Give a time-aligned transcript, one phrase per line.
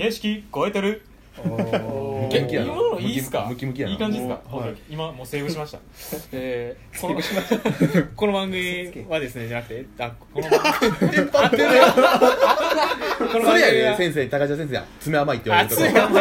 [0.00, 1.02] 形式超えてる。
[1.44, 2.72] お元気やな。
[2.72, 3.46] 今のいいっすか？
[3.50, 3.92] ムキムキやな。
[3.92, 4.74] いい感じですか、おはい。
[4.88, 5.78] 今もうセーブしました。
[6.32, 7.20] えー、この
[8.16, 10.58] この番組はですねじゃなくてあこの番
[10.98, 11.16] 組。
[11.16, 11.64] 引っ張ってる
[13.30, 14.26] このそれやでは先生。
[14.26, 15.86] 高橋先生や爪甘いって言われるとこ。
[15.86, 15.94] 熱い。
[15.94, 16.14] なこ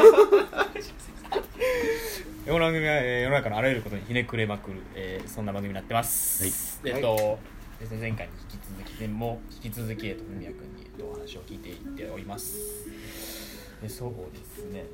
[2.54, 6.44] の番組は、えー世の中のあらゆることにひねくれまくる、えーそんな番組になってます、
[6.84, 7.38] えっと、
[7.80, 12.58] ですね、前回に引き続きでも引き続き、えっと、文也君に、えっと、お話を聞いていっております
[13.82, 14.84] でそうですね。
[14.84, 14.86] え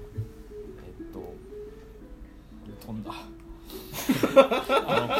[1.01, 1.33] っと
[2.85, 3.11] 飛んだ。
[3.11, 5.15] あの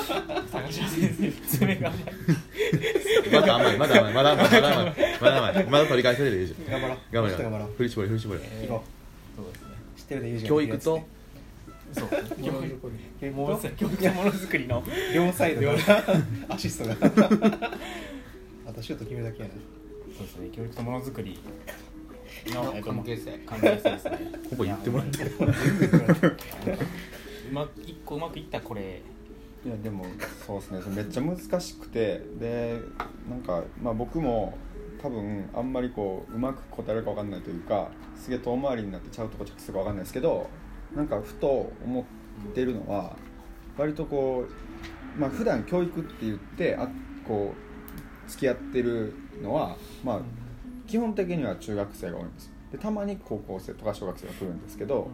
[0.52, 5.66] 高橋先生爪が甘いまだ甘いまだ甘いまだ甘いまだ甘いまだ甘い。
[5.66, 6.98] まだ取り返せるでいいじゃん頑張ろう。
[7.12, 7.70] 頑張ろう。
[7.78, 8.40] 振り絞れ振り絞れ。
[8.44, 8.84] えー行こ
[9.36, 9.46] そう。
[9.46, 11.08] ですね知ってるでユージ教育と？
[11.92, 12.10] そう。
[12.10, 12.16] 教
[12.64, 12.92] 育。
[13.20, 15.76] 教育ものと教育とものづくりの両サイドが
[16.50, 16.96] アシストが。
[18.68, 19.56] あとシュート決めるだけやな。
[20.18, 20.50] そうですね。
[20.50, 21.40] 教育とものづくり
[22.48, 24.20] のえっと関係性関係性ですね。
[24.50, 25.32] ほぼ言ってもらってる。
[27.50, 29.02] うま一個うまくいったこれ。
[29.66, 30.06] いやでも
[30.46, 30.96] そうですね。
[30.96, 32.22] めっちゃ難しくて。
[32.40, 32.80] で
[33.30, 34.58] なんか、まあ、僕も
[35.02, 40.50] 多分あんまりこううまく答えるか分かんないというかすげえ遠回りになってちゃうとこ着するか分かんないですけど
[40.96, 43.16] なんかふと思ってるのは
[43.78, 46.90] 割とこうまあ普段教育って言ってあ
[47.28, 47.54] こ
[48.28, 49.14] う付き合ってる
[49.44, 50.22] のはまあ
[50.96, 52.54] 基本的には中学生が多いんです。
[52.72, 55.10] でたまに高校生とか小学生が来るんですけど、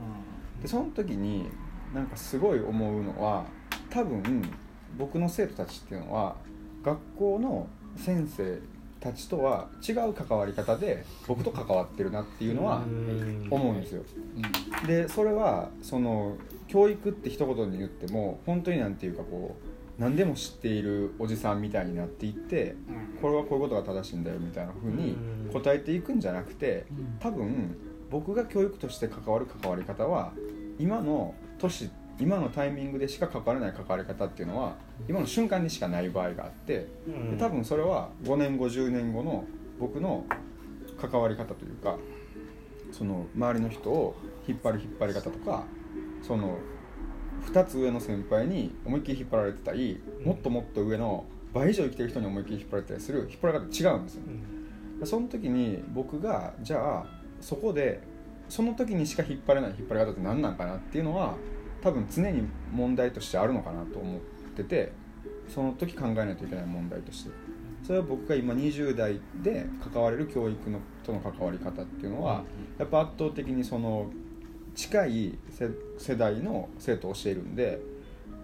[0.61, 1.49] でその時に
[1.91, 3.45] なんかすごい思うのは
[3.89, 4.47] 多分
[4.95, 6.35] 僕の生徒たちっていうのは
[6.83, 8.59] 学校の先生
[8.99, 12.83] たちとは違う関わり方で僕と関わってるなっていうのは
[13.49, 14.03] 思うんですよ。
[14.85, 16.37] でそれはその
[16.67, 22.75] 教育って一言に言っても本当になんていうかこう何でも知っているおじさんみたいになっていって
[23.21, 25.15] これはこういうことが正しいんだよみたいな風に
[25.53, 26.85] 答えていくんじゃなくて
[27.19, 27.75] 多分
[28.09, 30.33] 僕が教育として関わる関わり方は
[30.79, 31.89] 今の年
[32.19, 34.75] 今のタイミングでしか関われない関わり方っていうのは
[35.07, 36.87] 今の瞬間にしかない場合があって
[37.31, 39.45] で多分それは5年後10年後の
[39.79, 40.25] 僕の
[40.99, 41.97] 関わり方というか
[42.91, 44.15] その周りの人を
[44.47, 45.63] 引っ張る引っ張り方とか
[46.21, 46.57] その
[47.47, 53.71] 2つ上の先輩に思いっきり引っ張られてたりもっともっと上の倍以上生きてる人に思いっきり引っ張られてたりする引っ張られ方違うん
[54.05, 54.21] ですよ。
[54.27, 55.05] ね。
[55.05, 57.05] その時に僕がじゃあ
[57.39, 58.01] そこで
[58.49, 61.35] その時にしか引っ張れない引っ張り方って何なんかなっていうのは
[61.81, 64.21] 多分常に問題としてあるのかなと思っ
[64.55, 64.91] てて
[65.47, 67.31] その時考えないといけない問題として。
[67.83, 72.43] それは僕が今20代で関われる教育のとの関わり方っていうのは、
[72.77, 74.11] やっぱ圧倒的にその
[74.75, 77.79] 近い世世代の生徒を教えるんで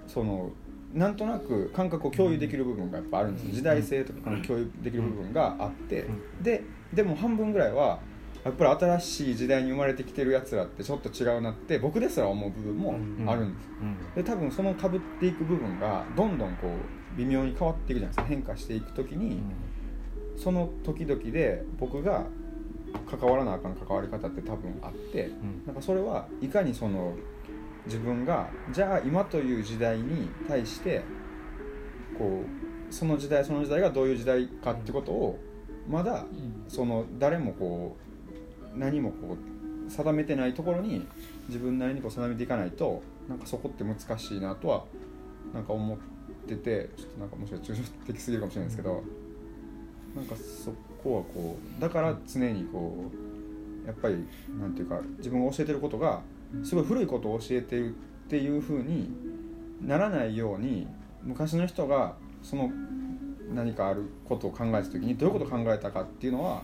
[0.07, 0.51] その
[0.93, 3.51] なんとなく感覚を共有できる部分がやっぱあるんですよ。
[3.51, 6.05] 時代性とかの共有できる部分があって。
[6.41, 7.99] ででも半分ぐらいは
[8.45, 12.97] やっぱり新しい時代に生まれてきてるやつらってちょっと違うなって僕ですら思う部分も
[13.29, 13.67] あるんです
[14.15, 18.25] で多分そのかぶっていく部分がどんどんこう微妙に変わっていくじゃないですか。
[18.25, 19.41] 変化していく時に
[20.37, 22.27] その時々で僕が
[22.99, 25.31] 関わらなあかん関わり方って多分あって
[25.65, 27.13] なんかそれはいかにその
[27.85, 31.03] 自分がじゃあ今という時代に対して
[32.17, 32.43] こ
[32.89, 35.39] うその時代その時代がどういう時代かってことを
[35.89, 36.25] まだ
[36.67, 37.95] その誰もこ
[38.75, 39.37] う何もこ
[39.87, 41.07] う定めてないところに
[41.47, 44.83] 自分なりにこう定めていかないとなんかそこって難しいなとは
[45.53, 45.97] なんか思っ
[46.47, 49.03] ててちょっとなんかもしかしたら抽象的すぎるかもしれないですけど
[50.15, 50.71] なんかそ
[51.03, 53.11] こはこうだから常にこ
[53.83, 54.25] うやっぱり
[54.59, 56.21] なんていうか自分が教えてることが
[56.63, 59.09] すごい古いことを教えてるっていう風に
[59.81, 60.87] ならないように
[61.23, 62.71] 昔の人がその
[63.53, 66.63] 何かあることを考えた時にどういうことを考えたかっていうのは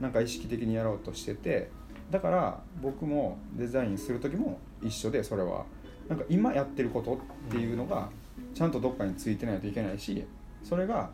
[0.00, 1.70] なんか意識的にやろうとしてて
[2.10, 5.64] だから僕もデザインする時も一緒でそれは。
[6.08, 7.18] なんか今やってることっ
[7.50, 8.10] ていうのが
[8.54, 10.24] ちゃんとどっかについてないといけないし
[10.62, 11.10] それが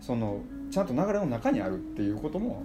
[0.00, 0.40] その
[0.70, 2.64] ちゃんと流れの中にあるっていうことも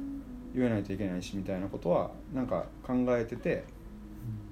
[0.53, 3.66] 言えないといけないしみたいなことはなんか考えてて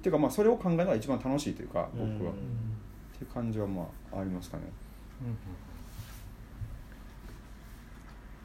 [0.02, 2.34] ていうかまあそれを考えるのが一番楽しいというか僕は、っ
[3.16, 4.64] ていう感じはまあありますかね。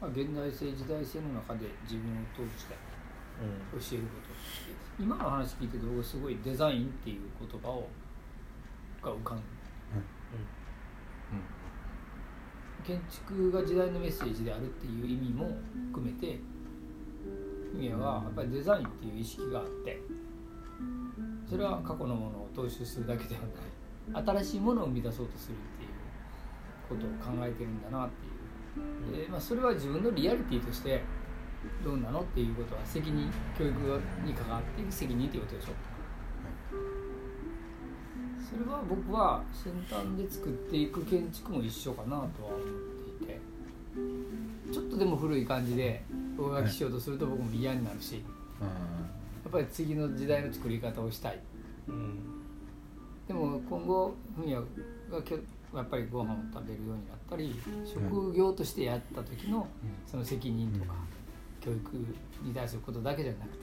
[0.00, 2.74] まあ、現代性時代性の中で自分を通して
[3.92, 4.20] 教えるこ
[4.98, 7.86] と今の話聞いてて僕すごいデザインっていう言葉を
[9.02, 9.42] が浮かんで、
[12.84, 15.50] 建築が時代のメッセージであるっていう意味も
[15.92, 16.38] 含めて
[17.74, 20.00] 意味はやっぱりデザインっていう意識があって
[21.48, 23.50] それは過去のものを踏襲するだけではない。
[24.42, 25.90] 新しいものを生み出そうとするっていう
[26.88, 29.26] ことを考えてるんだなっていう。
[29.26, 31.02] で、まあ、それは自分のリアリティとして
[31.84, 33.72] どうなのっていうことは責任教育
[34.24, 35.89] に関わっていく責任っていうことでしょ。
[38.50, 42.60] それは僕は先端で作っていく建築も一緒かなとは思っ
[43.18, 43.40] ていて
[44.72, 46.02] ちょっとでも古い感じで
[46.36, 48.24] 上書きしようとすると僕も嫌になるし
[48.60, 48.66] や
[49.48, 51.40] っぱり次の時代の作り方をしたい。
[51.88, 52.18] うん。
[53.26, 54.66] でも今後フミヤが
[55.74, 57.54] やっぱりご飯を食べるようになったり
[57.84, 59.66] 職業としてやった時の
[60.06, 60.94] その責任とか
[61.60, 61.96] 教育
[62.42, 63.58] に対することだけじゃなくて、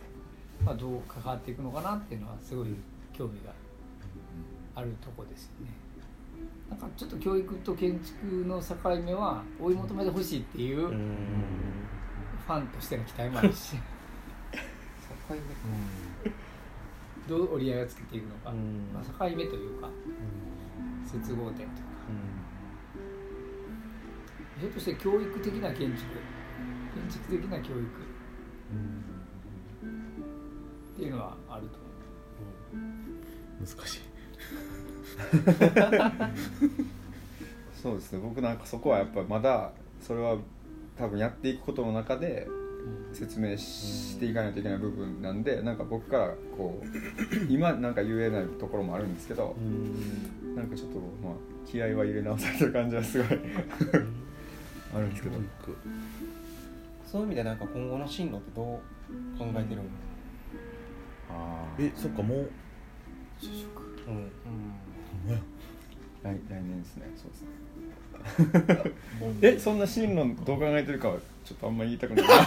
[0.64, 2.68] まあ、どう関わっていくのかなっていうのはすごい
[3.12, 3.67] 興味がある
[5.02, 5.72] とこですよね。
[6.70, 13.76] なんかちょっと教育と建築の境目は追い求めてほしいっていうファンとしての期待もあるし。
[17.28, 18.90] どう折り合いをつけていくのか、うん。
[18.94, 19.90] まあ、境目というか
[21.06, 21.72] 接合点というか。
[24.62, 26.06] ひょっとして教育的な建築？
[26.96, 27.84] 建築的な教育？
[30.96, 31.88] っていうのはあると思
[33.60, 34.00] 難しい
[37.82, 38.20] そうですね。
[38.20, 39.72] 僕なんかそこはやっぱまだ
[40.02, 40.38] それは
[40.98, 42.48] 多分やっていくことの中で
[43.14, 46.86] 説明していかないといけない部分なんでなんか僕からこう
[47.50, 49.56] 今なんか言えないところもあるんですけど
[50.56, 51.34] なんかちょっとまあ
[51.66, 53.28] 気合は入れ直されてる感じはすごい
[54.96, 55.36] あるんですけど。
[57.06, 59.84] そういう意味でなんか今後の進路ってどう考えてるの
[61.32, 62.40] あえそっかもう。
[62.40, 62.50] う
[63.40, 63.82] 就職。
[64.08, 64.57] うんほん
[66.84, 67.04] 来来年ですね。
[67.16, 67.42] そうです
[68.84, 68.92] ね。
[69.42, 72.28] えそんな進路どう考えてるかはちょっとあんまり言いたくない。
[72.28, 72.38] なん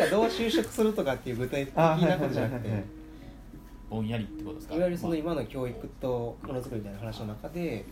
[0.00, 2.84] かどう就職するとかっていう具体的なことじゃなくて
[3.90, 4.74] ぼんやりってことですか？
[4.74, 7.84] いわゆるそのま今の教育とものづくりみたいな話の中で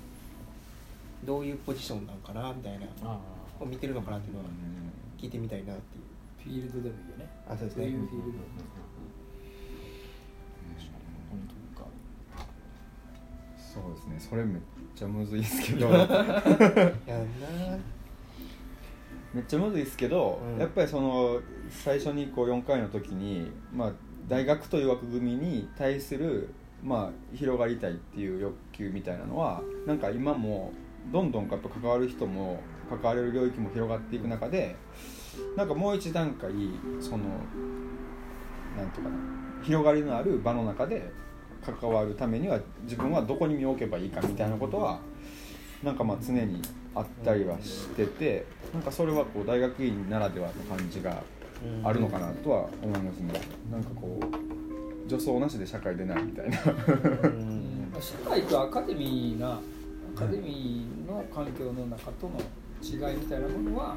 [1.24, 2.86] どういうポジションなんかなみたいな
[3.60, 4.46] を見てるのかなっていうのは
[5.18, 6.04] 聞いてみたいなっていう。
[6.42, 7.28] フィールドでもいいよね。
[7.46, 7.84] あそうですね。
[7.84, 8.38] どういうフィールド
[11.30, 11.38] 本
[11.76, 11.86] 当か
[13.72, 14.16] そうですね。
[14.18, 14.60] それめっ
[14.96, 15.86] ちゃむずいですけど。
[15.94, 16.10] やんな。
[19.32, 20.58] めっちゃむずいですけど、うん。
[20.58, 21.40] やっぱりその
[21.70, 23.92] 最初にこう4回の時に、まあ、
[24.28, 26.48] 大学という枠組みに対する、
[26.82, 30.72] まあ、広がりたいっていう欲求みたいなのはなんか今も
[31.12, 34.74] どんどんやっぱ関わる人も関われる領域も広がっていく中で
[35.56, 36.50] なんかもう一段階
[37.00, 37.24] その
[38.76, 39.16] なんとかな
[39.62, 41.10] 広がりのある場の中で
[41.64, 45.00] 関わるためには自分はどこに身を置けばいいかみたいなことは
[45.82, 46.60] なんかまあ常に
[46.94, 51.22] あったりはしててなんかそれはこう大学院ならではの感じが
[51.84, 53.32] あるのかなとは思いますね。
[53.70, 56.58] なんかこう女装なしで社会出ないみたいな。
[56.64, 57.92] うん。
[58.00, 59.60] 社会とアカデミーな
[60.16, 62.40] アカデミーの環境の中との
[62.82, 63.96] 違いみたいなものはやっ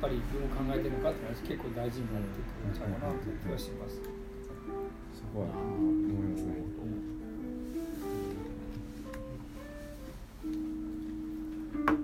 [0.00, 4.00] ぱりどう考えてるのかっていうのは結構大事になってくるんちゃうかなという気はします。
[5.38, 6.60] は思いますね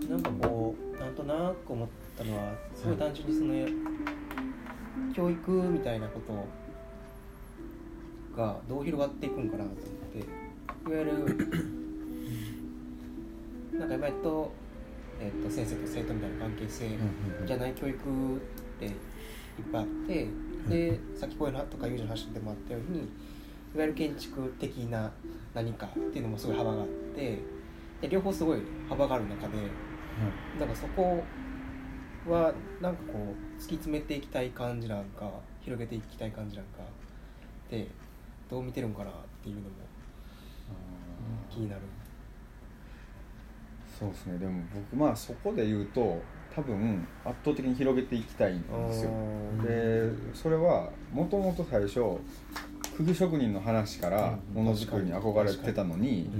[0.08, 3.54] なんかこうなんとなく思ったのはすごい単純にその
[5.14, 6.32] 教育みたいなこと
[8.40, 9.82] がどう広がっていくんかなと思っ
[10.12, 10.22] てい
[10.92, 11.12] わゆる
[13.78, 14.52] なんか今やっと、
[15.20, 16.90] えっと先生と生徒みたいな関係性
[17.46, 17.98] じゃない教育っ
[18.78, 18.92] ていっ
[19.72, 20.28] ぱいあって
[20.68, 25.10] でさっきこういうのとか友情の話でもあったようにいわゆる建築的な
[25.54, 27.38] 何かっていうのもすごい幅があって
[28.00, 29.54] で両方すごい幅がある中で
[30.58, 31.22] なんかそこ
[32.26, 35.30] はなんかこう突き詰めていきたい感じなんか
[35.62, 36.80] 広げていきたい感じなんか
[37.70, 37.86] で
[38.48, 39.68] どう見てるんかなっていうのも
[41.50, 41.82] 気になる。
[43.98, 44.38] そうですね。
[44.38, 46.20] でも僕まあそこで言うと
[46.56, 49.10] 多分圧倒的に広げていきたいんですよ。
[49.62, 52.18] でそれはもともと最初
[52.96, 56.30] 釘職人の話からものづくりに憧れてたのに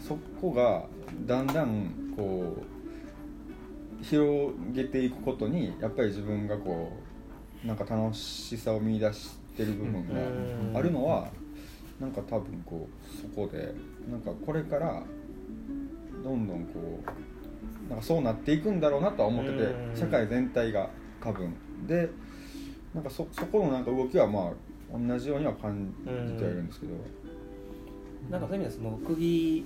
[0.00, 0.86] そこが
[1.26, 2.56] だんだんこ
[4.00, 6.96] う広げていくことにやっぱり自分がこ
[7.62, 10.08] うなんか楽しさを見出してる部分
[10.72, 11.28] があるのは
[12.00, 13.74] なんか多分こうそこで
[14.10, 15.02] なんかこれから
[16.24, 17.39] どんどんこう
[17.90, 19.96] なんかそうなっていくんだろうなとは思っててうん。
[19.96, 20.88] 社会全体が
[21.20, 21.52] 多分
[21.86, 22.08] で
[22.94, 24.52] なんかそそこのなんか動きはま
[24.94, 25.92] あ同じようには感
[26.26, 26.94] じてはいるんですけど、
[28.30, 29.64] なんかそういう意味ではその釘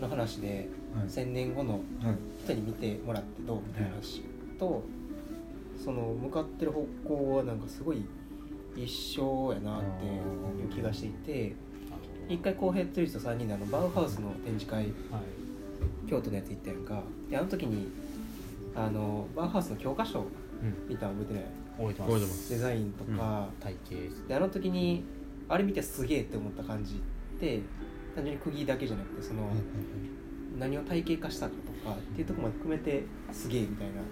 [0.00, 1.06] の話ではい。
[1.06, 1.82] 1000年後のはい。
[2.44, 4.22] 人に見てもらってどうみたいな話
[4.58, 4.82] と
[5.84, 8.04] その向かってる方向はなんかすごい
[8.76, 11.54] 一緒やなっていう気がしていて
[12.28, 14.88] 一回浩平とリスト3人であのバウハウスの展示会はい
[16.08, 17.02] 京都のやつ行ったやんか。
[17.30, 17.88] であの時に
[18.74, 20.24] あのバウハウスの教科書
[20.88, 21.44] 見たの覚えてない？
[21.78, 22.46] 覚えてま覚えてます。
[22.46, 25.04] すデザインとか、体型であの時に
[25.48, 27.60] あれ見てすげえって思った感じって
[28.14, 29.50] 単純に釘だけじゃなくてその、
[30.58, 31.52] 何を体系化したか
[31.84, 34.06] とかっていうところまで含めてすげえみたいな、うん。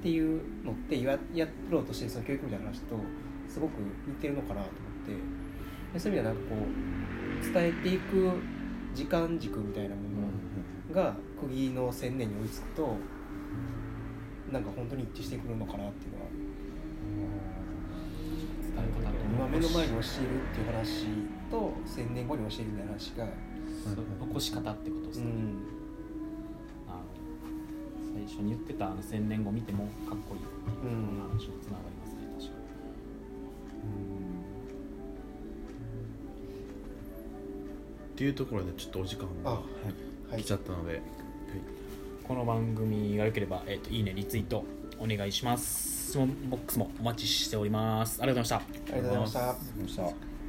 [0.00, 2.96] っていうのってややろうとしてるその教育みたいな話と
[3.48, 3.72] すごく
[4.06, 4.70] 似てるのかなと思っ
[5.06, 5.12] て。
[5.92, 8.30] でそういう意味ではなんかこう伝えていく
[8.94, 10.08] 時間軸みたいなもの
[10.90, 12.96] が釘の千年に追いつくと
[14.50, 16.42] なんか本当に一致してくるのかなっていうのは。
[18.72, 21.06] 伝え方と今目の前に教えるっていう話
[21.50, 23.26] と千年後に教えるみたいな話が、
[24.20, 25.58] 残し方ってことですね、うん、
[26.88, 26.98] あの
[28.14, 32.58] 最初に言ってたあの千年後見てもかっこいいっていううん話につながりますね確か
[38.12, 39.48] っていうところでちょっとお時間あ。
[39.48, 41.00] がはい来ちゃったので、はい。
[41.00, 41.02] に
[42.24, 44.64] この番組が良ければ、えー、といいねリツイート
[44.98, 46.10] お願いします。
[46.10, 48.22] 質問ボックスもお待ちしております。
[48.22, 48.92] ありがとうございました。
[48.92, 49.42] ありがとうござい
[49.82, 50.31] ました